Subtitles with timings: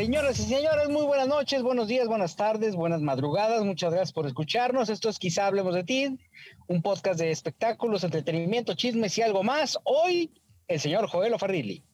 [0.00, 3.62] Señoras y señores, muy buenas noches, buenos días, buenas tardes, buenas madrugadas.
[3.66, 4.88] Muchas gracias por escucharnos.
[4.88, 6.18] Esto es Quizá Hablemos de Ti,
[6.68, 9.76] un podcast de espectáculos, entretenimiento, chismes y algo más.
[9.84, 10.32] Hoy,
[10.68, 11.84] el señor Joel Farrilli.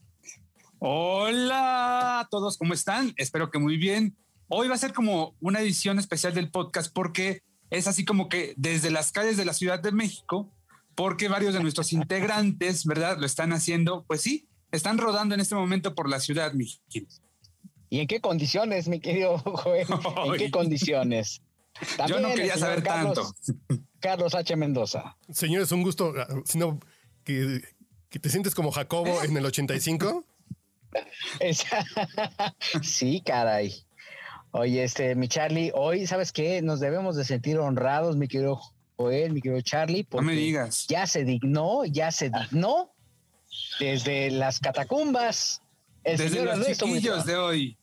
[0.79, 3.13] Hola a todos, ¿cómo están?
[3.17, 4.17] Espero que muy bien.
[4.47, 8.55] Hoy va a ser como una edición especial del podcast porque es así como que
[8.57, 10.55] desde las calles de la Ciudad de México,
[10.95, 13.19] porque varios de nuestros integrantes, ¿verdad?
[13.19, 16.67] Lo están haciendo, pues sí, están rodando en este momento por la ciudad, mi
[17.89, 19.87] ¿Y en qué condiciones, mi querido Joel?
[20.27, 21.43] ¿En qué condiciones?
[22.09, 23.35] Yo no quería saber tanto.
[24.01, 24.55] Carlos H.
[24.57, 25.17] Mendoza.
[25.31, 26.79] Señor, es un gusto, ah, sino
[27.25, 27.63] que,
[28.09, 30.25] que te sientes como Jacobo en el 85.
[32.83, 33.75] sí, caray.
[34.53, 36.63] Oye, este, mi Charlie, hoy, ¿sabes qué?
[36.63, 38.61] Nos debemos de sentir honrados, mi querido
[38.97, 40.07] Joel, mi querido Charlie.
[40.13, 40.87] No me digas.
[40.89, 42.95] Ya se dignó, ya se dignó
[43.79, 45.63] desde las catacumbas
[46.07, 47.79] desde los chiquillos de hoy.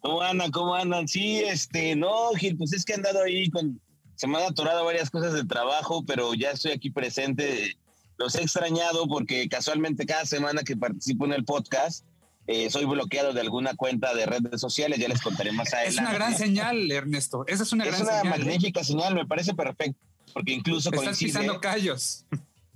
[0.00, 0.50] ¿Cómo andan?
[0.50, 1.08] ¿Cómo andan?
[1.08, 3.80] Sí, este, no, Gil, pues es que he andado ahí con.
[4.16, 7.76] Se me han atorado varias cosas de trabajo, pero ya estoy aquí presente.
[8.16, 12.04] Los he extrañado porque casualmente cada semana que participo en el podcast
[12.46, 14.98] eh, soy bloqueado de alguna cuenta de redes sociales.
[14.98, 15.94] Ya les contaré más adelante.
[15.94, 17.44] Es una gran señal, Ernesto.
[17.46, 18.16] Esa es una gran señal.
[18.16, 19.98] Es una magnífica señal, me parece perfecto.
[20.32, 21.28] Porque incluso Estás coincide.
[21.28, 22.26] pisando callos.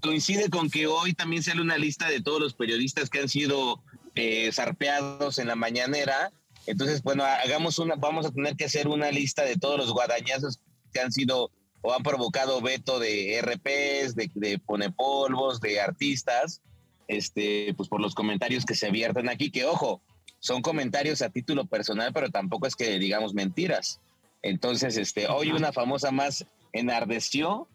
[0.00, 3.82] Coincide con que hoy también sale una lista de todos los periodistas que han sido
[4.14, 6.32] eh, zarpeados en la mañanera.
[6.66, 10.60] Entonces, bueno, hagamos una, vamos a tener que hacer una lista de todos los guadañazos
[10.92, 11.50] que han sido
[11.80, 16.60] o han provocado veto de RPs, de, de polvos, de artistas,
[17.06, 20.02] este, pues por los comentarios que se vierten aquí, que ojo,
[20.40, 24.00] son comentarios a título personal, pero tampoco es que digamos mentiras.
[24.42, 27.66] Entonces, este, hoy una famosa más enardeció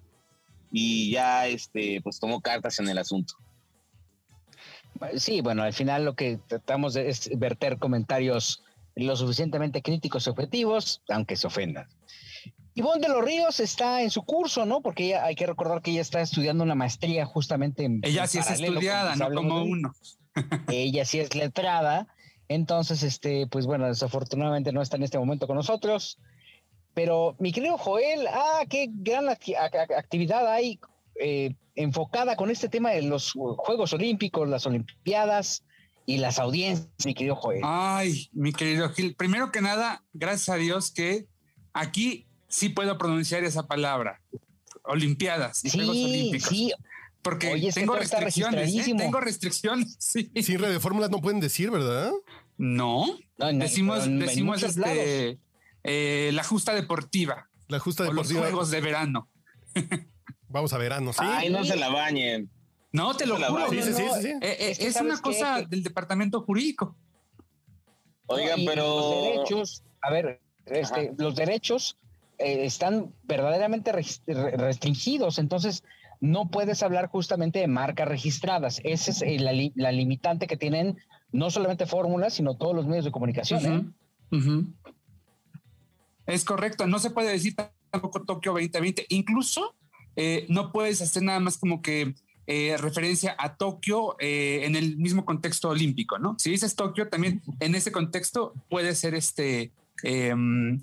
[0.71, 3.35] y ya este, pues tomó cartas en el asunto.
[5.17, 8.63] Sí, bueno, al final lo que tratamos de es verter comentarios
[8.95, 11.87] lo suficientemente críticos y objetivos, aunque se ofendan.
[12.75, 14.81] Ivonne de los Ríos está en su curso, ¿no?
[14.81, 17.99] Porque ella, hay que recordar que ella está estudiando una maestría justamente en.
[18.03, 19.93] Ella sí es estudiada, no como uno.
[20.69, 22.07] ella sí es letrada.
[22.47, 26.19] Entonces, este, pues bueno, desafortunadamente no está en este momento con nosotros.
[26.93, 30.79] Pero mi querido Joel, ah, qué gran actividad hay
[31.15, 35.63] eh, enfocada con este tema de los Juegos Olímpicos, las Olimpiadas
[36.05, 37.61] y las audiencias, mi querido Joel.
[37.63, 41.27] Ay, mi querido Gil, primero que nada, gracias a Dios que
[41.73, 44.21] aquí sí puedo pronunciar esa palabra,
[44.83, 46.49] Olimpiadas, sí, Juegos Olímpicos.
[46.49, 46.71] Sí.
[47.21, 48.93] Porque tengo, restricciones, ¿eh?
[48.97, 50.29] tengo restricciones, sí.
[50.41, 52.11] Sin red de fórmulas no pueden decir, ¿verdad?
[52.57, 53.05] No,
[53.37, 55.39] decimos, decimos este,
[55.83, 57.49] eh, la justa deportiva.
[57.69, 58.41] La justa deportiva.
[58.41, 59.29] los juegos de verano.
[60.53, 61.19] Vamos a verano, sí.
[61.23, 62.47] Ay, no se la bañen.
[62.91, 63.69] No, te lo juro.
[63.69, 66.95] Sí, sí, sí, eh, eh, es, una cosa del departamento jurídico.
[68.27, 68.85] Oigan, pero.
[68.85, 71.97] Los derechos, a ver, este, los derechos
[72.37, 75.83] eh, están verdaderamente restringidos, entonces
[76.21, 78.79] no puedes hablar justamente de marcas registradas.
[78.83, 80.99] Esa es la, la, limitante que tienen
[81.31, 83.95] no solamente fórmulas, sino todos los medios de comunicación.
[86.27, 87.55] Es correcto, no se puede decir
[87.89, 89.07] tampoco Tokio 2020.
[89.09, 89.75] Incluso
[90.15, 92.15] eh, no puedes hacer nada más como que
[92.45, 96.35] eh, referencia a Tokio eh, en el mismo contexto olímpico, ¿no?
[96.39, 99.71] Si dices Tokio, también en ese contexto puede ser este
[100.03, 100.81] em,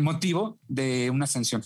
[0.00, 1.62] motivo de una sanción.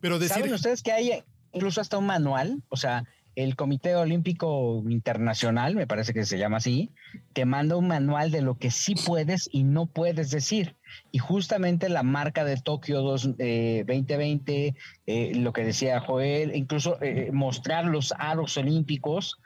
[0.00, 0.36] Pero decir...
[0.36, 2.62] ¿Saben ustedes que hay incluso hasta un manual?
[2.68, 3.04] O sea,
[3.36, 6.90] el Comité Olímpico Internacional, me parece que se llama así,
[7.34, 10.74] te manda un manual de lo que sí puedes y no puedes decir.
[11.12, 14.74] Y justamente la marca de Tokio 2020,
[15.06, 19.38] eh, lo que decía Joel, incluso eh, mostrar los aros olímpicos,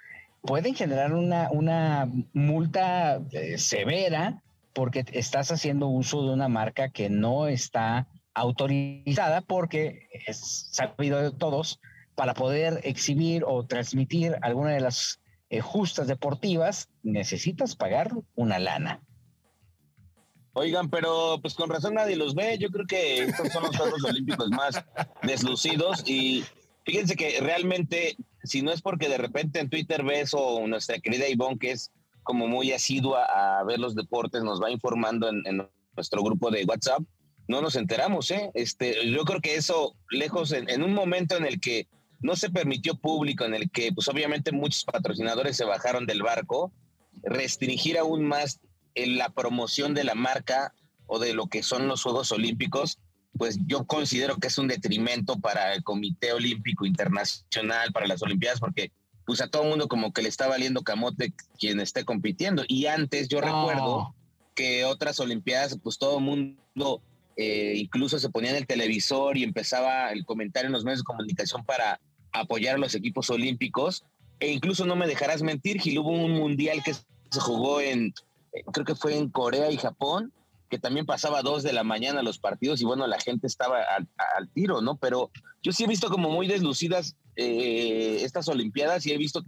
[0.42, 4.40] pueden generar una, una multa eh, severa
[4.72, 11.32] porque estás haciendo uso de una marca que no está autorizada porque es sabido de
[11.32, 11.80] todos
[12.14, 19.00] para poder exhibir o transmitir alguna de las eh, justas deportivas, necesitas pagar una lana.
[20.52, 22.58] Oigan, pero pues con razón nadie los ve.
[22.58, 24.84] Yo creo que estos son los Juegos Olímpicos más
[25.22, 26.44] deslucidos y
[26.84, 31.28] fíjense que realmente, si no es porque de repente en Twitter ves o nuestra querida
[31.28, 31.92] Ivonne, que es
[32.22, 37.02] como muy asidua a ver los deportes, nos va informando en, nuestro grupo de WhatsApp,
[37.48, 38.50] no nos enteramos, ¿eh?
[38.54, 41.88] Este, yo creo que eso, lejos, en, un momento en el que
[42.20, 46.72] no se permitió público, en el que, pues obviamente muchos patrocinadores se bajaron del barco,
[47.22, 48.60] restringir aún más
[48.94, 50.74] la promoción de la marca
[51.06, 52.98] o de lo que son los Juegos Olímpicos,
[53.36, 58.60] pues yo considero que es un detrimento para el Comité Olímpico Internacional, para las Olimpiadas,
[58.60, 58.92] porque
[59.24, 62.64] pues a todo el mundo como que le está valiendo camote quien esté compitiendo.
[62.66, 64.14] Y antes yo recuerdo
[64.54, 67.02] que otras Olimpiadas, pues todo el mundo
[67.36, 71.04] eh, incluso se ponía en el televisor y empezaba el comentario en los medios de
[71.04, 72.00] comunicación para
[72.32, 74.04] apoyar a los equipos olímpicos.
[74.38, 78.14] E incluso no me dejarás mentir, Gil, hubo un mundial que se jugó en,
[78.52, 80.32] eh, creo que fue en Corea y Japón,
[80.70, 84.08] que también pasaba dos de la mañana los partidos y bueno, la gente estaba al,
[84.36, 84.96] al tiro, ¿no?
[84.96, 85.30] Pero
[85.62, 89.42] yo sí he visto como muy deslucidas eh, estas Olimpiadas y he visto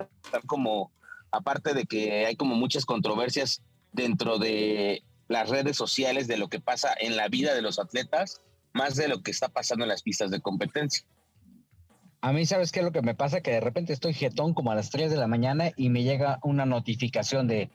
[0.46, 0.90] como,
[1.30, 3.62] aparte de que hay como muchas controversias
[3.92, 8.40] dentro de las redes sociales de lo que pasa en la vida de los atletas,
[8.72, 11.04] más de lo que está pasando en las pistas de competencia.
[12.22, 13.40] A mí, ¿sabes qué es lo que me pasa?
[13.40, 16.38] Que de repente estoy jetón como a las 3 de la mañana y me llega
[16.44, 17.68] una notificación de,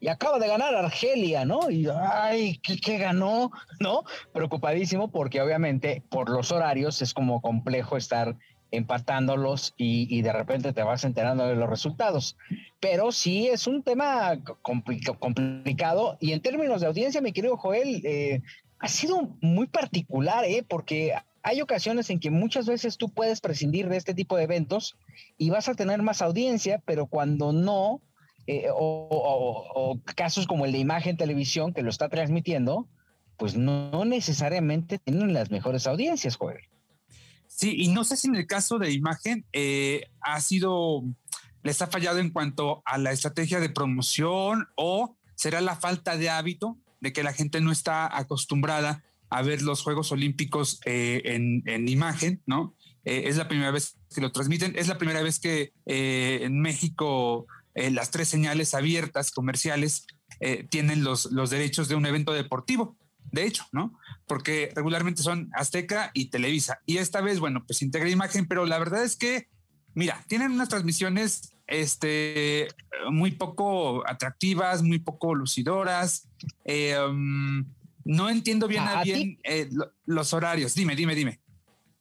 [0.00, 1.70] y acaba de ganar Argelia, ¿no?
[1.70, 3.50] Y, ay, ¿qué, ¿qué, ganó?
[3.80, 4.04] ¿No?
[4.34, 8.36] Preocupadísimo porque obviamente por los horarios es como complejo estar
[8.70, 12.36] empatándolos y, de repente te vas enterando de los resultados.
[12.80, 18.02] Pero sí es un tema compl complicado y en términos de audiencia, mi querido Joel,
[18.04, 18.42] eh,
[18.78, 20.62] ha sido muy particular, ¿eh?
[20.68, 21.14] Porque
[21.46, 24.96] hay ocasiones en que muchas veces tú puedes prescindir de este tipo de eventos
[25.38, 28.02] y vas a tener más audiencia, pero cuando no,
[28.48, 32.88] eh, o, casos como el de imagen televisión que lo está transmitiendo,
[33.36, 36.64] pues no necesariamente tienen las mejores audiencias, Joel.
[37.46, 41.04] Sí, y no sé si en el caso de imagen eh, ha sido,
[41.62, 46.28] les ha fallado en cuanto a la estrategia de promoción o será la falta de
[46.28, 51.62] hábito de que la gente no está acostumbrada a ver los Juegos Olímpicos eh, en,
[51.66, 52.74] en, imagen, ¿no?
[53.04, 56.60] Eh, es la primera vez que lo transmiten, es la primera vez que eh, en
[56.60, 60.06] México las tres señales abiertas comerciales
[60.70, 62.96] tienen los, los derechos de un evento deportivo
[63.32, 63.98] de hecho, ¿no?
[64.26, 66.80] Porque regularmente son Azteca y Televisa.
[66.86, 69.48] Y esta vez, bueno, pues integra imagen, pero la verdad es que,
[69.94, 72.68] mira, tienen unas transmisiones este,
[73.10, 76.28] muy poco atractivas, muy poco lucidoras.
[76.64, 77.64] Eh, um,
[78.06, 79.68] no entiendo bien a, a bien eh,
[80.04, 80.74] los horarios.
[80.74, 81.40] Dime, dime, dime.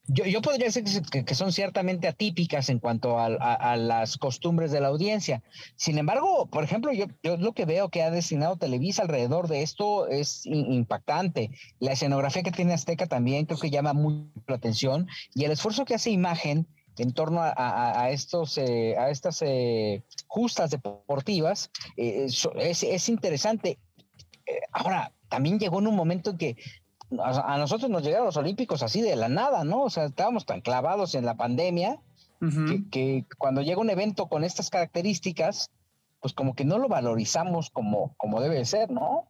[0.07, 4.79] Yo, yo, podría decir que, que, son ciertamente atípicas en cuanto a, las costumbres de
[4.79, 5.41] la audiencia.
[5.75, 9.63] Sin embargo, por ejemplo, yo, yo, lo que veo que ha destinado Televisa alrededor de
[9.63, 11.49] esto es impactante.
[11.79, 15.85] La escenografía que tiene Azteca también creo que llama mucho la atención y el esfuerzo
[15.85, 16.67] que hace Imagen
[16.97, 17.53] en torno a,
[17.99, 23.79] a estos, eh, a estas eh, justas deportivas eh, es, es, interesante.
[24.71, 26.55] Ahora, también llegó en un momento en que
[27.21, 29.81] a nosotros nos llegaron los olímpicos así de la nada, ¿no?
[29.81, 31.99] O sea, estábamos tan clavados en la pandemia
[32.41, 32.89] uh -huh.
[32.89, 35.71] que, que, cuando llega un evento con estas características,
[36.21, 39.27] pues como que no lo valorizamos como, como debe ser, ¿no?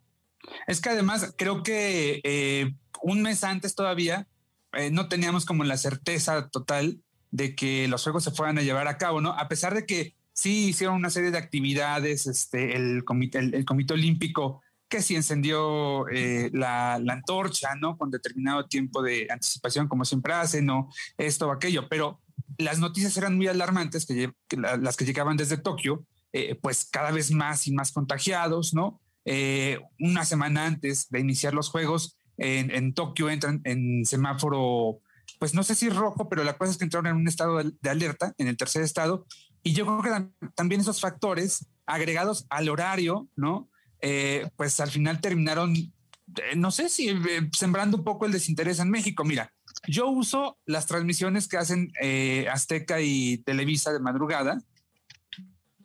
[0.68, 4.28] Es que además creo que eh, un mes antes todavía
[4.74, 7.01] eh, no teníamos como la certeza total
[7.31, 9.31] de que los juegos se fueran a llevar a cabo, ¿no?
[9.31, 13.66] A pesar de que sí hicieron una serie de actividades, este, el comité, el, el
[13.66, 14.62] comité olímpico
[14.96, 17.98] que si encendió eh, la, la, antorcha, ¿no?
[17.98, 20.90] Con determinado tiempo de anticipación, como siempre hacen, ¿no?
[21.18, 22.22] Esto o aquello, pero
[22.58, 26.88] las noticias eran muy alarmantes, que, que la, las que llegaban desde Tokio, eh, pues
[26.90, 29.02] cada vez más y más contagiados, ¿no?
[29.25, 35.00] Eh, una semana antes de iniciar los juegos, en, en, Tokio entran en semáforo,
[35.40, 37.90] pues no sé si rojo, pero la cosa es que entraron en un estado de
[37.90, 39.25] alerta, en el tercer estado,
[39.62, 43.70] y yo creo que también esos factores agregados al horario, ¿no?
[44.02, 48.80] Eh, pues al final terminaron, eh, no sé si eh, sembrando un poco el desinterés
[48.80, 49.24] en México.
[49.24, 49.52] Mira,
[49.88, 54.62] yo uso las transmisiones que hacen eh, Azteca y Televisa de madrugada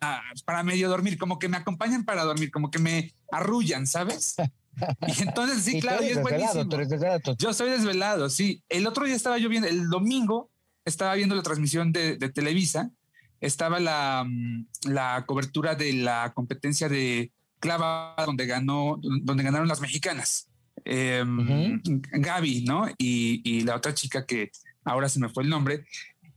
[0.01, 4.37] ah, para medio dormir, como que me acompañan para dormir, como que me arrullan, ¿sabes?
[5.07, 6.69] Y entonces, sí, claro, y es buenísimo.
[7.39, 8.63] Yo soy desvelado, sí.
[8.69, 10.51] El otro día estaba yo viendo, el domingo
[10.85, 12.91] estaba viendo la transmisión de, de Televisa,
[13.41, 19.81] estaba la, mm, la cobertura de la competencia de clava donde ganó, donde ganaron las
[19.81, 20.49] mexicanas.
[20.85, 22.01] Eh, uh -huh.
[22.11, 22.89] Gaby, ¿no?
[22.99, 24.51] Y, y, la otra chica que
[24.85, 25.85] ahora se me fue el nombre,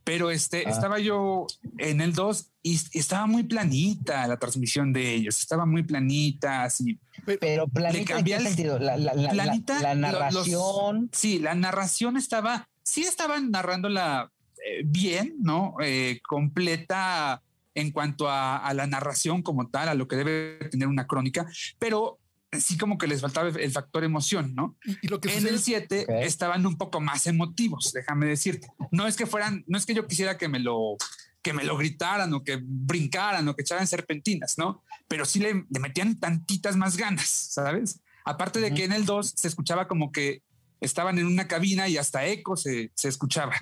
[0.04, 0.70] pero este, ah.
[0.70, 5.84] estaba yo en el 2 y, estaba muy planita la transmisión de ellos, estaba muy
[5.84, 7.00] planita, así.
[7.40, 8.80] Pero planita, ¿en qué sentido?
[8.80, 11.10] La, la, la, planita, la narración.
[11.10, 14.32] Los, sí, la narración estaba, sí estaban narrándola
[14.66, 15.76] eh, bien, ¿no?
[15.82, 17.42] Eh, completa
[17.76, 21.48] en cuanto a, la narración como tal, a lo que debe tener una crónica,
[21.80, 22.20] pero
[22.52, 24.78] sí como que les faltaba el factor emoción, ¿no?
[25.02, 28.68] Y, lo que en el 7 estaban un poco más emotivos, déjame decirte.
[28.92, 30.98] No es que fueran, no es que yo quisiera que me lo
[31.42, 34.82] que me lo gritaran o que brincaran o que echaran serpentinas, ¿no?
[35.10, 38.00] Pero sí le, metían tantitas más ganas, ¿sabes?
[38.24, 40.42] Aparte de que en el 2 se escuchaba como que
[40.80, 43.56] estaban en una cabina y hasta eco se, se escuchaba.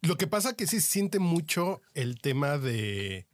[0.00, 3.27] Lo que pasa que sí se siente mucho el tema de,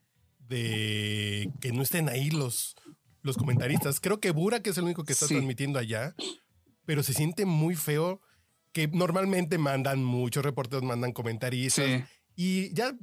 [0.54, 2.76] de que no estén ahí los,
[3.22, 3.98] los comentaristas.
[3.98, 6.14] Creo que Bura, que es el único que está transmitiendo allá,
[6.84, 8.20] pero se siente muy feo
[8.72, 12.04] que normalmente mandan muchos reporteros, mandan comentaristas
[12.36, 12.96] y ya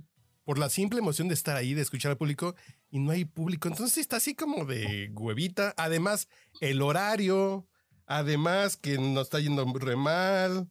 [0.45, 2.55] por la simple emoción de estar ahí, de escuchar al público,
[2.89, 3.67] y no hay público.
[3.67, 5.73] Entonces está así como de huevita.
[5.77, 6.27] Además,
[6.61, 7.67] el horario,
[8.05, 10.69] además que nos está yendo re mal.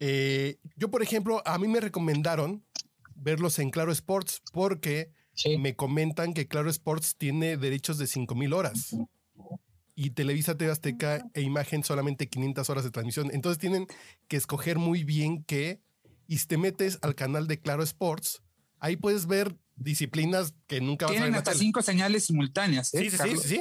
[0.00, 2.66] Eh, yo, por ejemplo, a mí me recomendaron
[3.14, 5.12] verlos en Claro Sports porque
[5.58, 8.96] me comentan que Claro Sports tiene derechos de 5000 horas
[9.94, 13.30] y Televisa TV Azteca e Imagen solamente 500 horas de transmisión.
[13.32, 13.86] Entonces tienen
[14.28, 15.80] que escoger muy bien qué.
[16.26, 18.42] Y si te metes al canal de Claro Sports,
[18.80, 21.22] ahí puedes ver disciplinas que nunca vas a ver.
[21.22, 22.94] Tienen hasta cinco señales simultáneas.
[22.94, 23.60] ¿eh, sí, sí, sí, sí,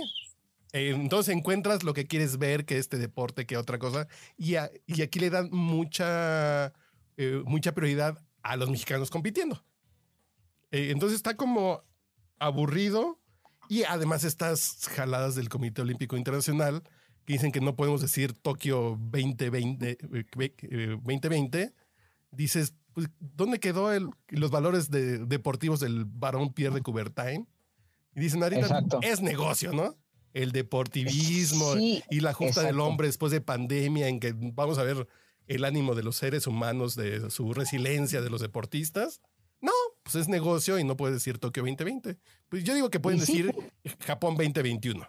[0.71, 4.07] entonces encuentras lo que quieres ver, que este deporte, que otra cosa.
[4.37, 4.55] Y,
[4.87, 6.73] y aquí le dan mucha,
[7.17, 9.63] eh, mucha prioridad a los mexicanos compitiendo.
[10.73, 11.83] Entonces está como
[12.39, 13.19] aburrido.
[13.69, 16.83] Y además estas jaladas del Comité Olímpico Internacional
[17.25, 19.97] que dicen que no podemos decir Tokio 2020,
[21.01, 21.73] 2020
[22.31, 27.47] dices, pues, ¿dónde quedó el, los valores deportivos del varón Pierre de Coubertin?
[28.15, 29.95] Y dicen, ahorita es negocio, ¿no?
[30.33, 35.07] El deportivismo y la justa del hombre después de pandemia, en que vamos a ver
[35.47, 39.21] el ánimo de los seres humanos, de su resiliencia de los deportistas.
[39.61, 39.71] No,
[40.03, 42.17] pues es negocio y no puede decir Tokio 2020.
[42.49, 43.53] Pues yo digo que pueden decir
[43.99, 45.07] Japón 2021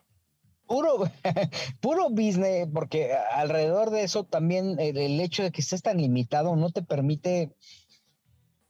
[0.67, 1.11] puro,
[1.81, 6.71] puro business, porque alrededor de eso también el, hecho de que estés tan limitado no
[6.71, 7.55] te permite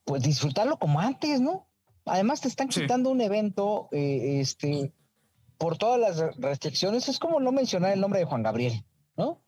[0.05, 1.67] pues disfrutarlo como antes, ¿no?
[2.05, 4.93] Además te están quitando un evento, eh, este,
[5.57, 8.85] por todas las restricciones, es como no mencionar el nombre de Juan Gabriel,
[9.17, 9.41] ¿no?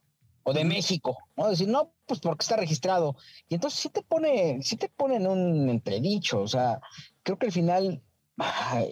[0.45, 1.51] O de México, ¿no?
[1.51, 3.17] Decir, no, pues porque está registrado.
[3.49, 6.81] Y entonces sí te pone, sí te ponen un entredicho, o sea,
[7.23, 8.03] creo que al final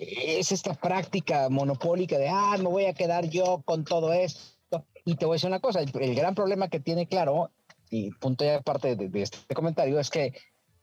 [0.01, 4.87] es esta práctica monopólica de, ah, me voy a quedar yo con todo esto.
[5.05, 7.51] Y te voy a decir una cosa, el, gran problema que tiene claro,
[7.91, 10.33] y punto ya aparte de, este comentario, es que,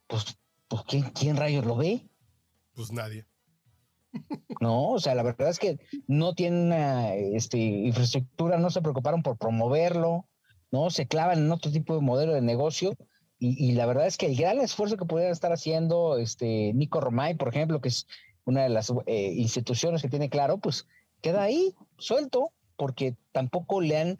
[0.08, 2.08] pues, pues ¿quién, ¿quién rayos lo ve?
[2.74, 3.26] Pues nadie.
[4.62, 6.72] No, o sea, la verdad es que no tienen
[7.34, 10.28] este, infraestructura, no se preocuparon por promoverlo,
[10.72, 10.90] ¿no?
[10.90, 12.98] Se clavan en otro tipo de modelo de negocio.
[13.40, 17.01] Y, y la verdad es que el gran esfuerzo que pudieran estar haciendo este Nico
[17.01, 18.08] Romay, por ejemplo, que es
[18.46, 20.88] una de las eh, instituciones que tiene claro, pues
[21.22, 24.18] queda ahí suelto, porque tampoco le han,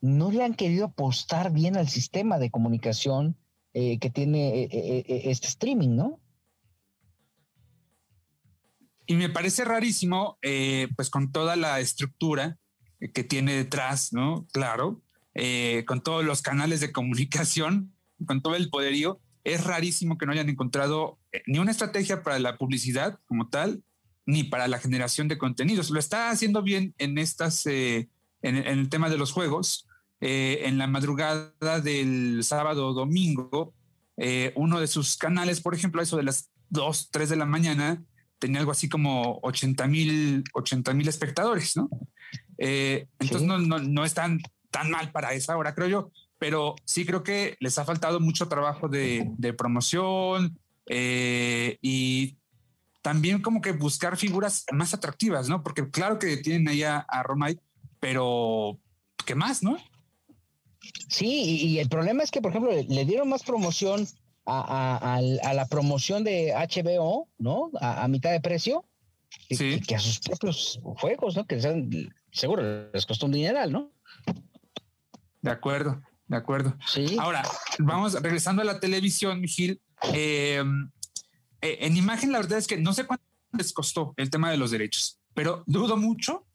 [0.00, 3.36] no le han querido apostar bien al sistema de comunicación
[3.74, 6.20] eh, que tiene eh, este streaming, ¿no?
[9.06, 10.38] Y me parece rarísimo,
[10.96, 12.58] pues con toda la estructura
[13.12, 14.46] que tiene detrás, ¿no?
[14.52, 15.02] Claro,
[15.86, 17.94] con todos los canales de comunicación,
[18.26, 22.38] con todo el poderío, es rarísimo que no hayan encontrado eh, ni una estrategia para
[22.38, 23.82] la publicidad como tal,
[24.24, 25.90] ni para la generación de contenidos.
[25.90, 28.08] Lo está haciendo bien en estas, eh,
[28.40, 29.88] en, el tema de los juegos.
[30.20, 33.74] Eh, en la madrugada del sábado domingo,
[34.54, 38.00] uno de sus canales, por ejemplo, eso de las 2, 3 de la mañana,
[38.38, 41.90] tenía algo así como 80 mil 80 mil espectadores, ¿no?
[42.56, 44.40] entonces no, no, no están
[44.72, 46.10] tan mal para esa hora, creo yo
[46.42, 52.36] pero sí creo que les ha faltado mucho trabajo de, promoción eh, y
[53.00, 55.62] también como que buscar figuras más atractivas, ¿no?
[55.62, 57.60] Porque claro que tienen ahí a, Romay,
[58.00, 58.76] pero
[59.24, 59.76] ¿qué más, no?
[61.08, 64.08] Sí, y, el problema es que, por ejemplo, le, dieron más promoción
[64.44, 67.70] a, la promoción de HBO, ¿no?
[67.80, 68.84] A, mitad de precio,
[69.48, 69.80] sí.
[69.86, 71.46] que a sus propios juegos, ¿no?
[71.46, 71.60] Que
[72.32, 73.92] seguro les costó un dineral, ¿no?
[75.42, 76.00] De acuerdo.
[76.28, 76.76] De acuerdo.
[76.86, 77.16] Sí.
[77.20, 77.42] Ahora,
[77.78, 79.80] vamos regresando a la televisión, Gil.
[80.14, 80.62] Eh,
[81.60, 84.56] eh, en imagen, la verdad es que no sé cuánto les costó el tema de
[84.56, 86.46] los derechos, pero dudo mucho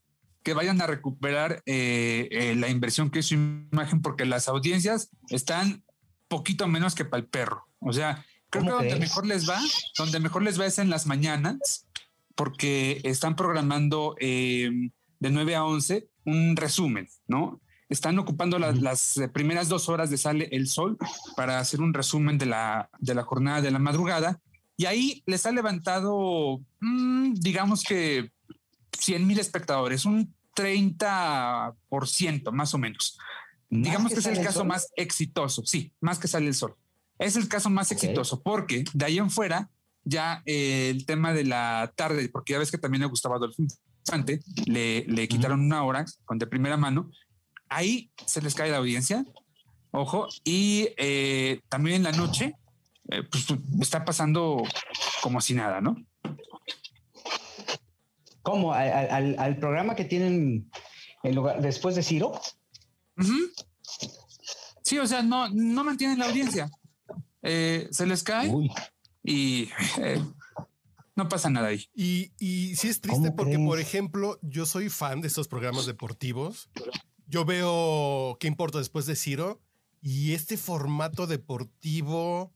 [0.42, 5.84] que vayan a recuperar eh, la inversión que es su imagen, porque las audiencias están
[6.26, 7.68] poquito menos que para el perro.
[7.80, 9.60] O sea, creo que donde mejor les va,
[9.96, 11.86] donde mejor les va es en las mañanas,
[12.34, 14.90] porque están programando de
[15.20, 17.60] 9 a 11 un resumen, ¿no?
[17.88, 20.98] Están ocupando las eh, primeras dos horas de Sale el Sol
[21.36, 24.40] para hacer un resumen de la, de la jornada de la madrugada
[24.76, 28.30] Y ahí les ha levantado, mm, digamos que
[28.98, 33.18] 100 mil espectadores, un 30% más o menos.
[33.70, 36.74] digamos que, es el caso más exitoso, sí, más que sale el sol.
[37.18, 39.68] Es el caso más exitoso porque de ahí en fuera
[40.04, 43.62] ya eh, el tema de la tarde, porque ya ves que también le gustaba Adolfo
[43.62, 47.10] Infante, le, le quitaron una hora con de primera mano.
[47.68, 49.24] Ahí se les cae la audiencia,
[49.90, 52.54] ojo, y eh, también en la noche,
[53.10, 53.46] eh, pues
[53.80, 54.62] está pasando
[55.22, 55.96] como si nada, ¿no?
[58.42, 58.72] ¿Cómo?
[58.72, 60.70] ¿Al, programa que tienen
[61.22, 62.40] en lugar, después de Ciro?
[64.82, 66.70] Sí, o sea, no, no mantienen la audiencia.
[67.42, 68.50] Eh, se les cae
[69.22, 70.22] y eh,
[71.14, 71.90] no pasa nada ahí.
[71.94, 76.70] Y, y sí es triste porque, por ejemplo, yo soy fan de estos programas deportivos.
[77.28, 79.60] Yo veo qué importa después de Ciro
[80.00, 82.54] y este formato deportivo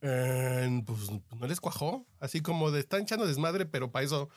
[0.00, 2.06] eh, pues no les cuajó.
[2.18, 4.30] Así como de están echando desmadre, pero para eso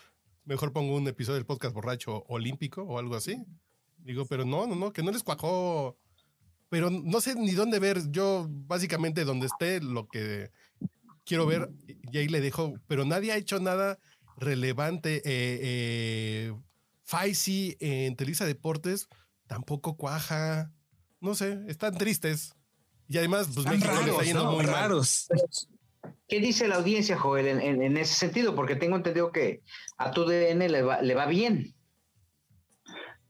[0.44, 3.42] mejor pongo un episodio del podcast borracho olímpico o algo así.
[4.00, 5.98] Digo, pero no, no, no, que no les cuajó.
[6.68, 8.12] Pero no sé ni dónde ver.
[8.12, 10.52] Yo, básicamente, donde esté, lo que
[11.24, 11.70] quiero ver,
[12.12, 12.74] y ahí le dejo.
[12.88, 13.98] Pero nadie ha hecho nada
[14.36, 15.18] relevante.
[15.18, 16.54] Eh, eh,
[17.04, 19.08] Faisy en Televisa Deportes
[19.48, 20.72] tampoco cuaja.
[21.20, 22.56] No sé, están tristes.
[23.08, 25.28] Y además, pues México le está yendo muy raros.
[26.28, 28.56] ¿Qué dice la audiencia, Joel, en, ese sentido?
[28.56, 29.62] Porque tengo entendido que
[29.98, 31.76] a tu DN le va, le va bien.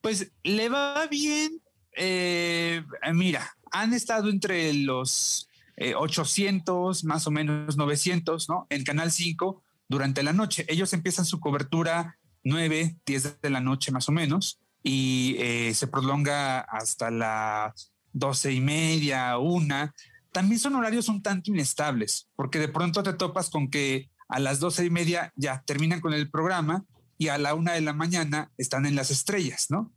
[0.01, 1.62] Pues le va bien.
[1.96, 5.50] Eh, mira, han estado entre los
[5.96, 8.67] 800, eh, más o menos 900, ¿no?
[8.70, 10.65] En Canal 5 durante la noche.
[10.70, 15.87] Ellos empiezan su cobertura 9, 10 de la noche más o menos y eh, se
[15.87, 19.93] prolonga hasta las doce y media, una
[20.33, 24.59] también son horarios un tanto inestables, porque de pronto te topas con que a las
[24.59, 26.83] doce y media ya terminan con el programa
[27.17, 29.93] y a la una de la mañana están en las estrellas, ¿no?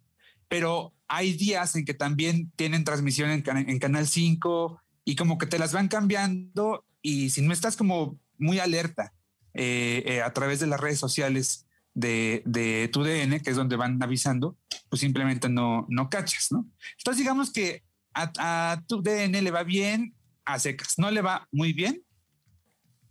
[0.48, 5.58] Pero hay días en que también tienen transmisión en, Canal 5 y como que te
[5.58, 9.14] las van cambiando y si no estás como muy alerta
[9.54, 11.65] eh, eh, a través de las redes sociales
[11.96, 14.56] de, de, tu DN, que es donde van avisando,
[14.88, 16.68] pues simplemente no, no cachas, ¿no?
[16.98, 17.82] Entonces digamos que
[18.14, 20.98] a, a tu DN le va bien, a secas.
[20.98, 22.02] No le va muy bien.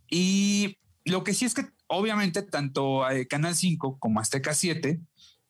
[0.10, 5.00] Y lo que sí es que obviamente tanto eh, Canal 5 como Azteca 7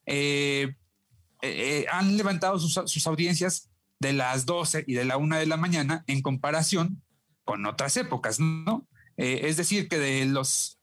[0.05, 0.75] eh,
[1.41, 3.69] eh, han levantado sus, audiencias
[3.99, 7.01] de las 12 y de la 1 de la mañana en comparación
[7.43, 8.87] con otras épocas, ¿no?
[9.17, 10.79] es decir, que de los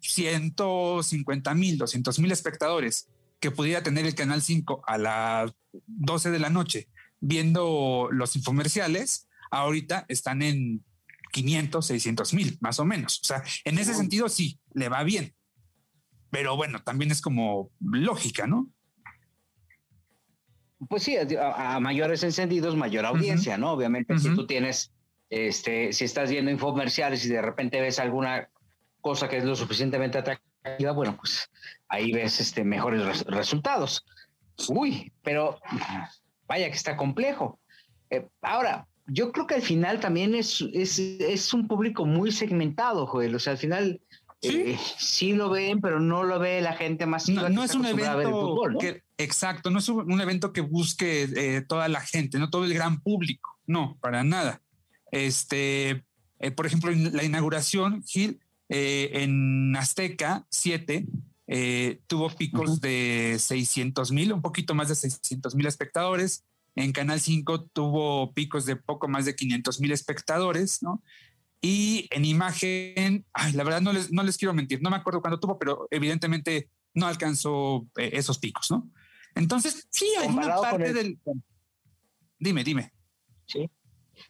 [0.00, 3.08] 150 mil, 200 mil espectadores
[3.38, 5.52] que pudiera tener el Canal 5 a las
[5.86, 6.88] 12 de la noche
[7.20, 10.84] viendo los infomerciales, ahorita están en
[11.32, 13.20] 500, 600 mil, más o menos.
[13.22, 15.34] O sea, en ese sentido sí, le va bien.
[16.30, 18.68] Pero bueno, también es como lógica, ¿no?
[20.88, 23.72] Pues sí, a, mayores encendidos, mayor audiencia, ¿no?
[23.72, 24.92] Obviamente, si tú tienes,
[25.28, 28.48] este, si estás viendo infomerciales y de repente ves alguna
[29.00, 31.50] cosa que es lo suficientemente atractiva, bueno, pues
[31.88, 34.04] ahí ves este, mejores resultados.
[34.68, 35.58] Uy, pero
[36.46, 37.58] vaya que está complejo.
[38.10, 43.34] Eh, ahora, yo creo que al final también es, es, un público muy segmentado, Joel.
[43.34, 44.00] O sea, al final
[44.42, 44.78] ¿Sí?
[45.20, 47.28] Eh, lo ven, pero no lo ve la gente más.
[47.28, 51.88] No, no es un evento que, exacto, no es un evento que busque eh, toda
[51.88, 54.62] la gente, no todo el gran público, no, para nada.
[55.10, 56.04] Este,
[56.38, 61.06] eh, por ejemplo, la inauguración, Gil, en Azteca 7,
[62.06, 66.44] tuvo picos de 600 mil, un poquito más de 600 mil espectadores.
[66.76, 71.02] En Canal 5 tuvo picos de poco más de 500 mil espectadores, ¿no?
[71.60, 75.20] Y en imagen, ay, la verdad no les, no les quiero mentir, no me acuerdo
[75.20, 78.88] cuándo tuvo, pero evidentemente no alcanzó eh, esos picos, ¿no?
[79.34, 81.18] Entonces, sí, hay una parte del...
[82.38, 82.92] Dime, dime.
[83.46, 83.70] Sí.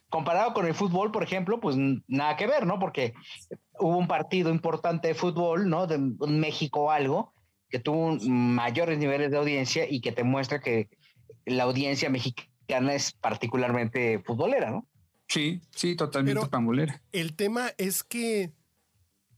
[0.09, 1.77] Comparado con el fútbol, por ejemplo, pues
[2.07, 2.79] nada que ver, ¿no?
[2.79, 3.13] Porque
[3.79, 5.87] hubo un partido importante de fútbol, ¿no?
[5.87, 7.33] De México algo,
[7.69, 10.89] que tuvo mayores niveles de audiencia y que te muestra que
[11.45, 14.87] la audiencia mexicana es particularmente futbolera, ¿no?
[15.27, 17.01] Sí, sí, totalmente pambolera.
[17.11, 18.51] El tema es que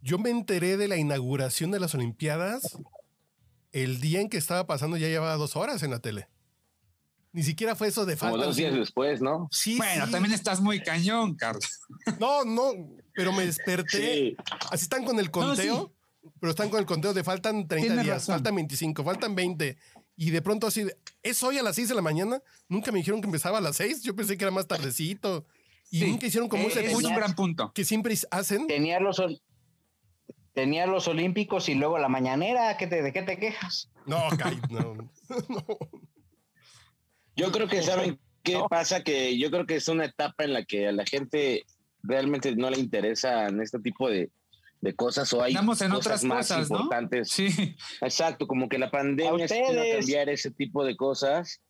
[0.01, 2.79] yo me enteré de la inauguración de las Olimpiadas
[3.73, 6.27] el día en que estaba pasando, ya llevaba dos horas en la tele.
[7.33, 8.33] Ni siquiera fue eso de falta.
[8.33, 9.49] Como dos días después, ¿no?
[9.51, 9.75] Sí.
[9.75, 11.79] Bueno, también estás muy cañón, Carlos.
[12.19, 12.71] No, no,
[13.13, 14.35] pero me desperté.
[14.69, 15.91] Así están con el conteo,
[16.39, 19.77] pero están con el conteo de faltan 30 días, faltan 25, faltan 20.
[20.15, 20.85] Y de pronto así,
[21.23, 22.39] ¿es hoy a las 6 de la mañana?
[22.69, 24.03] Nunca me dijeron que empezaba a las 6.
[24.03, 25.45] Yo pensé que era más tardecito.
[25.89, 27.71] Y nunca hicieron como ese es un gran punto.
[27.73, 28.67] que siempre hacen.
[28.67, 29.21] Tenía los,
[30.53, 32.77] tenía los Olímpicos y luego la mañanera.
[32.77, 33.89] ¿qué te, ¿De qué te quejas?
[34.05, 34.95] No, Kai, no,
[35.49, 35.65] no.
[37.45, 40.63] Yo creo que saben qué pasa, que yo creo que es una etapa en la
[40.63, 41.63] que a la gente
[42.01, 44.29] realmente no le interesa en este tipo de,
[44.81, 46.77] de cosas o hay Estamos en cosas otras más cosas, ¿no?
[46.77, 47.29] importantes.
[47.29, 47.47] Sí.
[48.01, 49.47] Exacto, como que la pandemia a
[49.99, 51.61] cambiar ese tipo de cosas,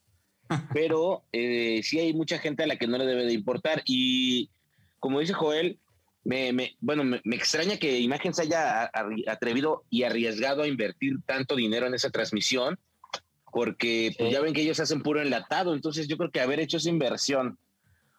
[0.73, 3.83] pero eh, sí hay mucha gente a la que no le debe de importar.
[3.85, 4.49] Y
[4.99, 5.79] como dice Joel,
[6.23, 8.89] me, me- bueno, me, me extraña que Imagen se haya
[9.27, 12.79] atrevido y arriesgado a invertir tanto dinero en esa transmisión,
[13.53, 14.33] porque pues, Sí.
[14.33, 17.57] ya ven que ellos hacen puro enlatado, entonces yo creo que haber hecho esa inversión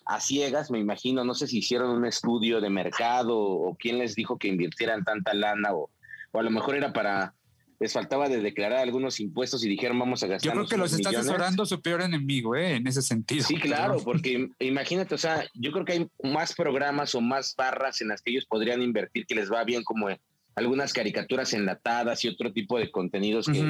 [0.06, 4.14] a ciegas, me imagino, no sé si hicieron un estudio de mercado o quién les
[4.14, 5.90] dijo que invirtieran tanta lana o,
[6.32, 7.34] o a lo mejor era para,
[7.80, 10.52] les faltaba de declarar algunos impuestos y dijeron vamos a gastar.
[10.52, 12.76] Yo creo que los está asesorando su peor enemigo, ¿eh?
[12.76, 13.44] En ese sentido.
[13.44, 18.00] Sí, claro, porque imagínate, o sea, yo creo que hay más programas o más barras
[18.02, 20.08] en las que ellos podrían invertir que les va bien como
[20.56, 23.60] algunas caricaturas enlatadas y otro tipo de contenidos que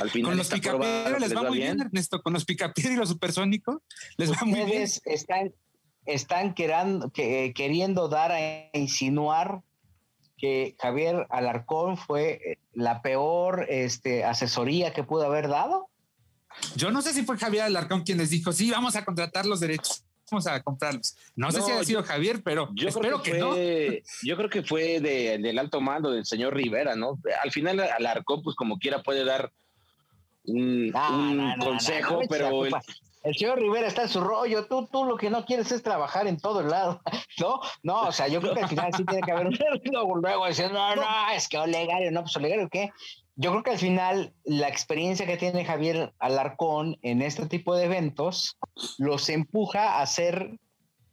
[0.00, 2.22] al final Con los picapiedra les va muy bien, Ernesto.
[2.22, 3.78] Con los picapiedra y los supersónicos
[4.16, 4.66] les va muy bien.
[4.66, 5.52] Ustedes están,
[6.06, 9.60] están querando- que- queriendo dar a insinuar
[10.36, 15.88] que Javier Alarcón fue eh, la peor este, asesoría que pudo haber dado.
[16.76, 19.60] Yo no sé si fue Javier Alarcón quien les dijo, sí, vamos a contratar los
[19.60, 21.16] derechos, vamos a comprarlos.
[21.36, 24.28] No, sé si ha sido Javier, pero Yo espero creo que, que, no.
[24.28, 27.18] yo creo que fue de- del alto mando del señor Rivera, ¿no?
[27.42, 29.52] Al final Alarcón, pues como quiera puede dar
[30.44, 34.08] un, No, un no, no, no, consejo, no, no, pero el- señor Rivera está en
[34.10, 37.00] su rollo, tú, tú lo que no quieres es trabajar en todo el lado,
[37.38, 37.60] ¿no?
[37.82, 39.56] No, o sea, yo creo que al final sí tiene que haber un
[39.90, 41.02] luego, luego decir, no, no,
[41.34, 42.90] es que Olegario, no, pues Olegario, ¿qué?
[43.36, 47.84] Yo creo que al final la experiencia que tiene Javier Alarcón en este tipo de
[47.86, 48.56] eventos
[48.98, 50.58] los empuja a hacer,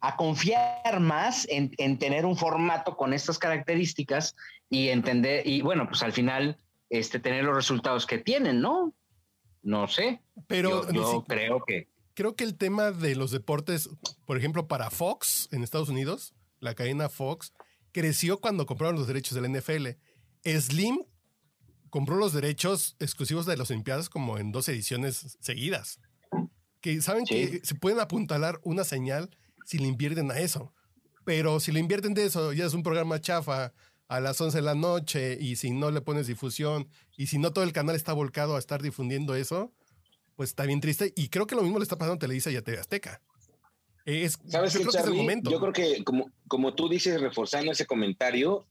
[0.02, 4.36] a confiar más en, en tener un formato con estas características
[4.70, 6.58] y entender, y bueno, pues al final,
[6.90, 8.94] este, tener los resultados que tienen, ¿no?
[9.64, 10.22] No sé.
[10.48, 13.90] Pero yo, ni yo si- creo que creo que el tema de los deportes,
[14.26, 17.52] por ejemplo, para Fox en Estados Unidos, la cadena Fox,
[17.92, 19.98] creció cuando compraron los derechos del NFL.
[20.44, 21.00] Slim
[21.92, 26.00] compró los derechos exclusivos de las Olimpiadas como en dos ediciones seguidas.
[26.82, 27.36] Que saben Sí.
[27.36, 29.30] que se pueden apuntalar una señal
[29.66, 30.74] si le invierten a eso.
[31.24, 33.74] Pero si le invierten de eso, ya es un programa chafa
[34.08, 37.54] a las 11 de la noche y si no le pones difusión y si no
[37.54, 39.72] todo el canal está volcado a estar difundiendo eso,
[40.36, 41.14] pues está bien triste.
[41.16, 43.22] Y creo que lo mismo le está pasando a Televisa y a TV Azteca.
[44.06, 45.18] Es, ¿Sabes yo creo que es el Charlie?
[45.18, 45.52] momento.
[45.52, 48.66] Yo creo que, como, como tú dices, reforzando ese comentario,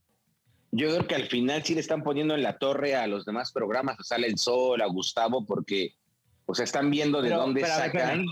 [0.71, 3.51] yo creo que al final sí le están poniendo en la torre a los demás
[3.51, 5.95] programas, a Sale el Sol, a Gustavo, porque,
[6.45, 8.25] o sea, están viendo de Pero, dónde pero, sacan.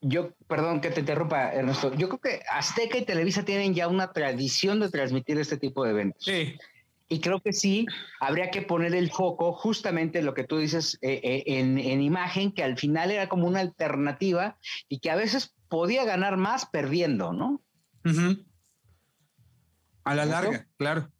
[0.00, 1.94] Yo, perdón que te interrumpa, Ernesto.
[1.94, 5.90] Yo creo que Azteca y Televisa tienen ya una tradición de transmitir este tipo de
[5.90, 6.24] eventos.
[6.24, 6.56] Sí.
[7.08, 7.86] Y creo que sí,
[8.20, 12.02] habría que poner el foco justamente en lo que tú dices eh, eh, en, en
[12.02, 16.66] imagen, que al final era como una alternativa y que a veces podía ganar más
[16.66, 17.62] perdiendo, ¿no?
[18.04, 18.44] Ujú.
[20.06, 21.10] A la larga, claro.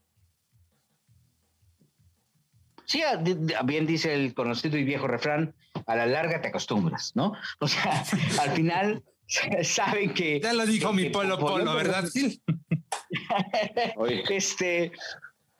[2.86, 5.54] Sí, a- di- di- bien dice el conocido y viejo refrán,
[5.86, 7.32] a la larga te acostumbras, ¿no?
[7.60, 8.04] O sea,
[8.40, 9.02] al final
[9.64, 10.40] saben que...
[10.40, 12.04] Ya lo dijo mi Polo poniendo- Polo, ¿verdad?
[13.96, 14.92] Oye, Este,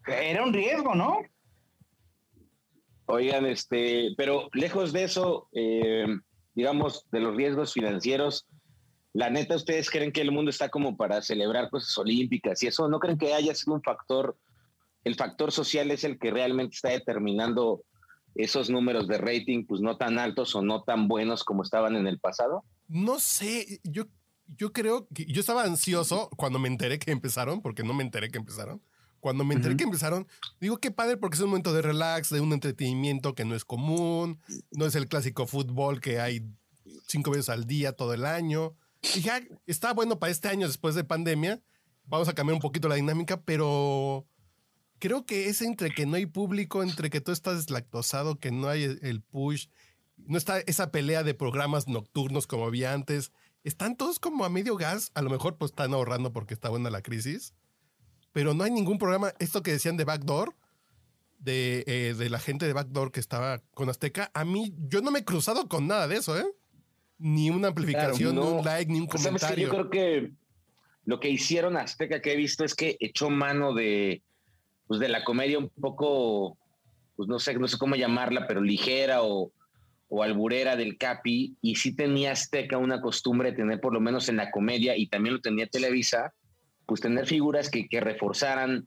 [0.07, 1.19] era un riesgo, ¿no?
[3.09, 6.07] oigan, este, pero lejos de eso, eh,
[6.55, 8.49] digamos, de los riesgos financieros,
[9.17, 12.87] la neta, ¿ustedes creen que el mundo está como para celebrar cosas olímpicas y eso?
[12.87, 14.37] ¿No creen que haya sido un factor,
[15.05, 17.83] el factor social es el que realmente está determinando
[18.35, 22.07] esos números de rating, pues no tan altos o no tan buenos como estaban en
[22.07, 22.63] el pasado?
[22.89, 24.05] No sé, yo,
[24.49, 28.29] yo creo que yo estaba ansioso cuando me enteré que empezaron, porque no me enteré
[28.31, 28.83] que empezaron.
[29.21, 30.29] Cuando me enteré que empezaron,
[30.61, 33.65] digo qué padre porque es un momento de relax, de un entretenimiento que no es
[33.65, 34.41] común,
[34.73, 36.43] no es el clásico fútbol que hay
[37.07, 38.77] cinco veces al día todo el año.
[39.15, 41.63] Dije, "Ah, está bueno para este año después de pandemia,
[42.05, 44.27] vamos a cambiar un poquito la dinámica, pero
[44.99, 48.69] creo que es entre que no hay público, entre que tú estás deslactosado, que no
[48.69, 49.67] hay el- push,
[50.17, 53.33] no está esa pelea de programas nocturnos como había antes.
[53.65, 55.11] Están todos como a medio gas.
[55.15, 57.53] A lo mejor pues están ahorrando porque está buena la crisis.
[58.33, 59.33] Pero no hay ningún programa.
[59.39, 60.55] Esto que decían de Backdoor,
[61.39, 65.11] de, eh, de la gente de Backdoor que estaba con Azteca, a mí yo no
[65.11, 66.47] me he cruzado con nada de eso, ¿eh?
[67.19, 68.59] Ni una amplificación, Claro, ni no.
[68.59, 69.67] un like, ni un Pues, comentario.
[69.67, 70.33] Yo creo que
[71.05, 74.23] lo que hicieron Azteca que he visto es que echó mano de,
[74.87, 76.59] pues de la comedia un poco,
[77.17, 79.51] pues no sé, no sé cómo llamarla, pero ligera o,
[80.09, 81.57] o alburera del Capi.
[81.63, 85.07] Y sí tenía Azteca una costumbre de tener, por lo menos en la comedia, y
[85.07, 86.35] también lo tenía Televisa,
[86.87, 88.87] pues tener figuras que, que reforzaran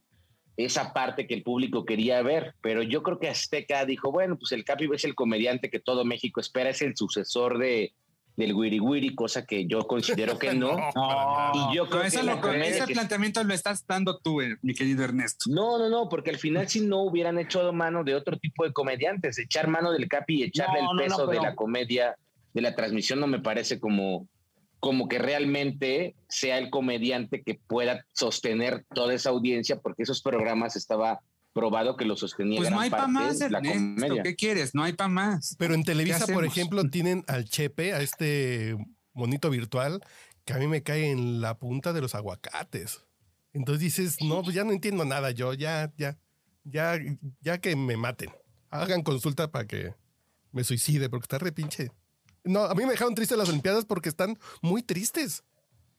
[0.56, 4.52] esa parte que el público quería ver, pero yo creo que Azteca dijo, bueno, pues
[4.52, 7.94] el Capi es el comediante que todo México espera, es el sucesor de
[8.40, 10.76] del Wiri Wiri, cosa que yo considero que no.
[11.54, 15.50] y yo creo que ese planteamiento lo estás dando tú, eh, mi querido Ernesto.
[15.50, 18.72] No, no, no, porque al final si no hubieran hecho mano de otro tipo de
[18.72, 22.16] comediantes, echar mano del Capi y echarle el peso de la comedia,
[22.54, 24.26] de la transmisión, no me parece como
[24.80, 30.74] como que realmente sea el comediante que pueda sostener toda esa audiencia, porque esos programas
[30.74, 31.20] estaba
[31.52, 32.58] probado que lo sostenía.
[32.58, 34.22] Pues no hay para más, la comedia.
[34.22, 34.74] ¿Qué quieres?
[34.74, 35.56] No hay para más.
[35.58, 38.76] Pero en Televisa, por ejemplo, tienen al Chepe, a este
[39.12, 40.00] monito virtual,
[40.44, 43.04] que a mí me cae en la punta de los aguacates.
[43.52, 46.18] Entonces dices, no, pues ya no entiendo nada yo, ya, ya,
[46.64, 46.98] ya,
[47.40, 48.30] ya que me maten.
[48.70, 49.94] Hagan consulta para que
[50.52, 51.90] me suicide, porque está re pinche.
[52.44, 55.44] No, a mí me dejaron triste las Olimpiadas porque están muy tristes.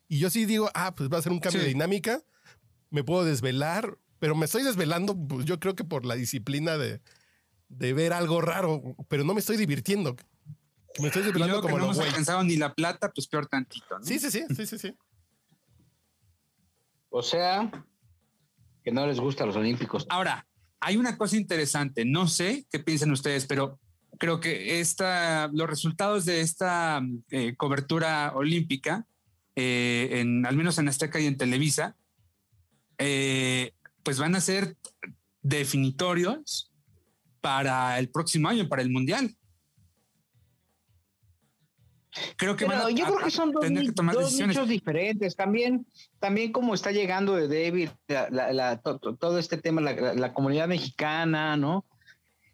[0.08, 2.22] Y yo sí digo, ah, pues va a ser un cambio de dinámica.
[2.90, 7.02] Me puedo desvelar, pero me estoy desvelando, pues yo creo que por la disciplina de,
[7.70, 10.16] ver algo raro, pero no me estoy divirtiendo.
[11.00, 13.98] Me estoy desvelando como no hemos alcanzado ni la plata, pues peor tantito.
[13.98, 14.06] ¿no?
[14.06, 14.96] Sí, sí, sí, sí, sí, sí.
[17.10, 17.72] O sea,
[18.84, 20.06] que no les gustan los olímpicos.
[20.08, 20.46] Ahora,
[20.80, 23.80] hay una cosa interesante, no sé qué piensan ustedes, pero
[24.20, 29.08] creo que esta, los resultados de esta eh, cobertura olímpica,
[29.56, 31.96] eh, en, al menos en Azteca y en Televisa,
[33.00, 34.76] eh, pues van a ser
[35.42, 36.72] definitorios
[37.42, 39.36] para el próximo año, para el Mundial.
[42.36, 45.36] Creo que yo creo que son dos, nichos diferentes.
[45.36, 45.86] También,
[46.20, 47.90] también como está llegando de David,
[49.20, 51.86] todo este tema, la, comunidad mexicana, ¿no?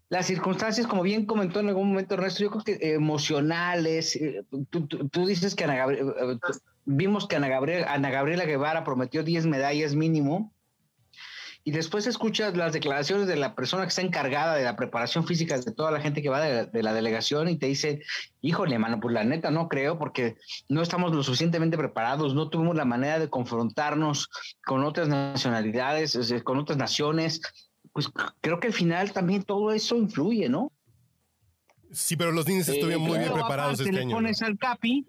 [0.10, 4.16] las circunstancias, como bien comentó en algún momento Ernesto, yo creo que emocionales.
[4.16, 6.38] Eh, tú, dices que Ana Gabriela, eh,
[6.86, 10.54] vimos que Ana, Gabriela, Ana Gabriela Guevara prometió 10 medallas mínimo.
[11.68, 15.60] Y después escuchas las declaraciones de la persona que está encargada de la preparación física
[15.60, 18.02] de toda la gente que va de la, delegación y te dice,
[18.40, 20.38] híjole, mano, pues la neta no creo porque
[20.70, 24.30] no estamos lo suficientemente preparados, no tuvimos la manera de confrontarnos
[24.66, 27.42] con otras nacionalidades, con otras naciones,
[27.92, 30.72] pues creo que al final también todo eso influye, ¿no?
[31.92, 35.06] Sí, pero los niños estuvieron muy bien preparados este le pones al Capi.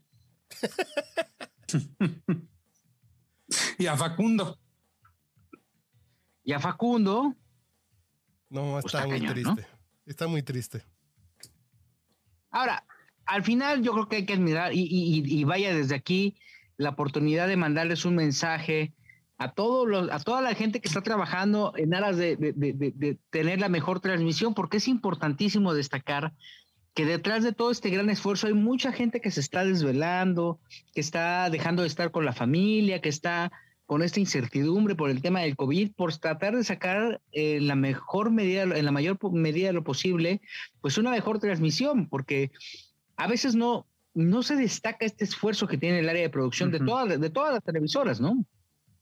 [3.79, 4.59] y a Facundo.
[6.49, 7.37] Y a Facundo.
[8.49, 9.67] No, pues está, muy triste.
[10.07, 10.83] Está muy triste.
[12.51, 12.87] Ahora,
[13.27, 16.39] al final yo creo que hay que admirar y vaya desde aquí
[16.79, 18.95] la oportunidad de mandarles un mensaje
[19.37, 23.69] a, todos los, a toda la gente que está trabajando en aras de, tener la
[23.69, 26.33] mejor transmisión, porque es importantísimo destacar
[26.95, 30.61] que detrás de todo este gran esfuerzo hay mucha gente que se está desvelando,
[30.95, 33.53] que está dejando de estar con la familia, que está
[33.89, 38.31] con esta incertidumbre por el tema del COVID, por tratar de sacar en la mejor
[38.31, 40.43] medida, en la mayor medida de lo posible,
[40.83, 42.51] pues una mejor transmisión, porque
[43.17, 46.81] a veces no, no se destaca este esfuerzo que tiene el área de producción de,
[46.81, 48.45] todas, de todas las televisoras, ¿no?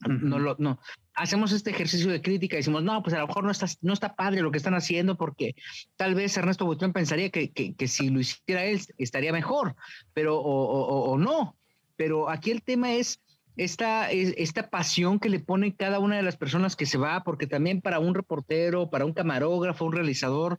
[0.06, 0.78] No, lo, no.
[1.14, 3.92] Hacemos este ejercicio de crítica y decimos, no, pues a lo mejor no está, no
[3.92, 5.56] está padre lo que están haciendo porque
[5.96, 9.74] tal vez Ernesto Buitrón pensaría que, que, si lo hiciera él estaría mejor,
[10.14, 11.56] pero o, no.
[11.96, 13.20] Pero aquí el tema es
[13.56, 17.46] esta, esta pasión que le pone cada una de las personas que se va, porque
[17.46, 20.58] también para un reportero, para un camarógrafo, un realizador,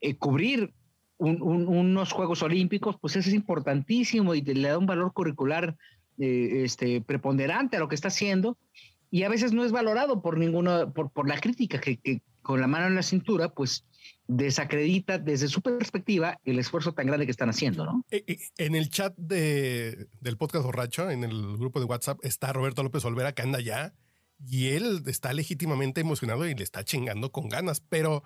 [0.00, 0.72] eh, cubrir
[1.18, 5.74] unos Juegos Olímpicos, pues eso es importantísimo y le da un valor curricular
[6.18, 8.58] eh, este, preponderante a lo que está haciendo
[9.10, 12.60] y a veces no es valorado por ninguna, por, por la crítica que, que, con
[12.60, 13.86] la mano en la cintura, pues
[14.28, 18.04] desacredita desde su perspectiva el esfuerzo tan grande que están haciendo, ¿no?
[18.10, 22.52] Eh, eh, en el chat de, del podcast borracho, en el grupo de WhatsApp, está
[22.52, 23.94] Roberto López Olvera que anda allá
[24.44, 28.22] y él está legítimamente emocionado y le está chingando con ganas, pero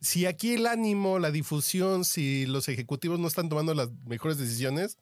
[0.00, 4.98] si aquí el ánimo, la difusión, si los ejecutivos no están tomando las mejores decisiones,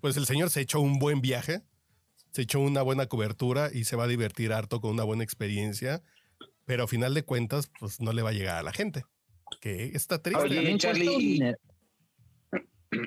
[0.00, 1.62] pues el señor se echó un buen viaje,
[2.32, 6.02] se echó una buena cobertura y se va a divertir harto con una buena experiencia,
[6.64, 9.04] pero a final de cuentas, pues no le va a llegar a la gente.
[9.60, 10.42] Que está triste.
[10.42, 11.54] Oye, Charlie,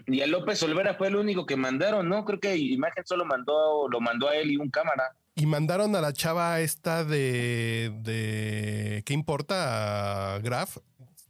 [0.07, 2.23] y a López Olvera fue el único que mandaron, ¿no?
[2.23, 5.15] Creo que Imagen solo mandó, lo mandó a él y un cámara.
[5.35, 10.35] Y mandaron a la chava esta de, de ¿qué importa?
[10.35, 10.77] A Graf,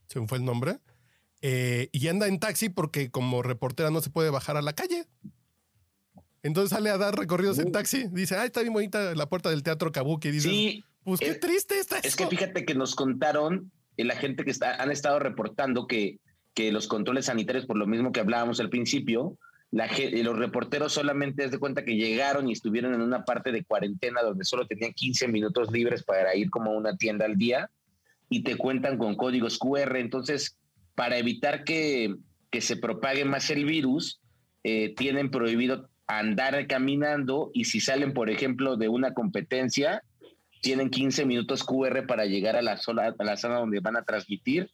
[0.08, 0.78] se me fue el nombre.
[1.42, 5.06] Eh, y anda en taxi porque como reportera no se puede bajar a la calle.
[6.44, 8.08] Entonces sale a dar recorridos en taxi.
[8.12, 10.30] Dice, ah, está bien bonita la puerta del Teatro Kabuki.
[10.32, 14.52] Dice, sí, pues qué triste está Es que fíjate que nos contaron, la gente que
[14.52, 16.20] está, han estado reportando que,
[16.54, 19.38] que los controles sanitarios, por lo mismo que hablábamos al principio,
[19.72, 19.90] la,
[20.24, 24.22] los reporteros solamente es de cuenta que llegaron y estuvieron en una parte de cuarentena
[24.22, 27.72] donde solo tenían 15 minutos libres para ir como a una tienda al día
[28.30, 29.98] y te cuentan con códigos QR.
[29.98, 30.58] Entonces,
[30.94, 32.16] para evitar que,
[32.52, 34.22] que se propague más el virus,
[34.64, 40.04] eh, tienen prohibido andar caminando y si salen, por ejemplo, de una competencia,
[40.64, 44.04] tienen 15 minutos QR para llegar a la, zona, a la zona donde van a
[44.04, 44.72] transmitir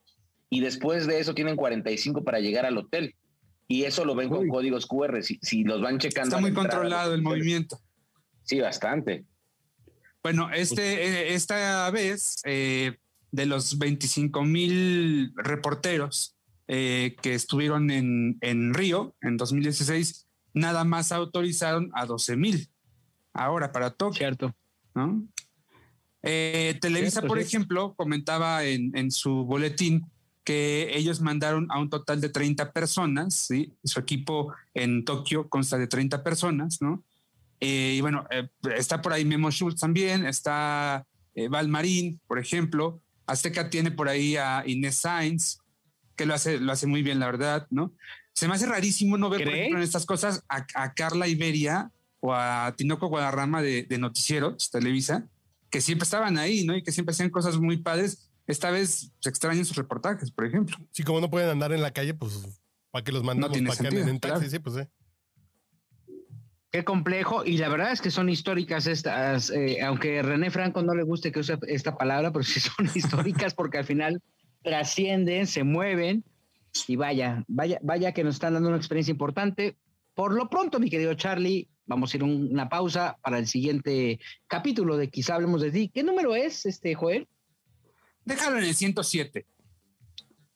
[0.48, 3.16] y después de eso tienen 45 para llegar al hotel.
[3.68, 6.30] Y eso lo ven con códigos QR, si, si, los van checando.
[6.30, 7.80] Está muy controlado el movimiento.
[8.44, 9.26] Sí, bastante.
[10.24, 12.98] Bueno, este, eh, esta vez, eh,
[13.32, 16.36] de los 25 mil reporteros
[16.68, 22.70] eh, que estuvieron en, en Río en 2016, nada más autorizaron a 12 mil.
[23.34, 24.20] Ahora para Tokio.
[24.20, 24.56] Cierto.
[24.94, 25.28] ¿no?
[26.24, 30.06] Eh, Televisa, por ejemplo, comentaba en, en, su boletín
[30.44, 33.74] que ellos mandaron a un total de 30 personas, ¿sí?
[33.84, 37.04] Su equipo en Tokio consta de 30 personas, ¿no?
[37.62, 41.06] Eh, y bueno, eh, está por ahí Memo Schultz también, está
[41.50, 43.02] Val Marín, por ejemplo.
[43.26, 45.60] Azteca tiene por ahí a Inés Sainz,
[46.18, 47.94] que lo hace, lo hace muy bien, la verdad, ¿no?
[48.34, 52.34] Se me hace rarísimo no ver, por ejemplo, en estas cosas a, Carla Iberia o
[52.34, 55.28] a Tinoco Guadarrama de, de Noticieros, Televisa,
[55.70, 56.76] que siempre estaban ahí, ¿no?
[56.76, 58.32] Y que siempre hacían cosas muy padres.
[58.48, 60.78] Esta vez se extrañan sus reportajes, por ejemplo.
[60.92, 62.60] Sí, como no pueden andar en la calle, pues,
[62.92, 63.62] ¿para qué los mandamos?
[63.62, 64.50] No ¿Para que en taxi?
[64.50, 64.82] Sí, pues sí.
[66.72, 70.94] Qué complejo, y la verdad es que son históricas estas, eh, aunque René Franco no
[70.94, 74.22] le guste que use esta palabra, pero sí son históricas porque al final
[74.62, 76.24] trascienden, se mueven,
[76.88, 79.78] y vaya, vaya, vaya que nos están dando una experiencia importante.
[80.14, 84.20] Por lo pronto, mi querido Charlie, vamos a ir a una pausa para el siguiente
[84.48, 85.92] capítulo de Quizá hablemos de ti.
[85.94, 87.28] ¿Qué número es, este Joel?
[88.24, 89.46] Déjalo en el 107.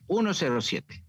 [0.08, 1.04] 107.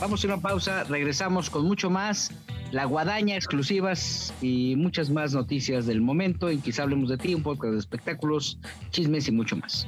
[0.00, 2.32] Vamos a ir a una pausa, regresamos con mucho más,
[2.72, 7.44] la guadaña exclusivas y muchas más noticias del momento en Quizá hablemos de ti, un
[7.44, 8.58] poco de espectáculos,
[8.90, 9.86] chismes y mucho más.